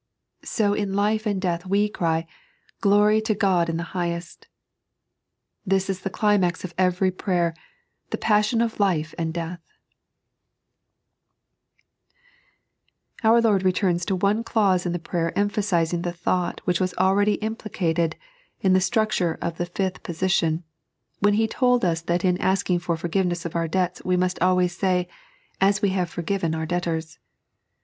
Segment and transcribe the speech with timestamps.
[0.43, 2.25] So in life and death we cry:
[2.79, 4.47] "Glory to God in the highest."
[5.63, 7.53] This the climax of every prayer,
[8.09, 9.37] the passion of life and
[13.23, 16.95] Our Lord returns to one clause in the prayer empha sizing the thought which was
[16.95, 18.15] already implicated
[18.59, 20.63] in the structure of the fifth position,
[21.19, 24.41] when He told us that in ask ing for forgiveness of our debtfi, we must
[24.41, 25.07] always say:
[25.37, 27.19] *' Am we have fot^ven our debtors."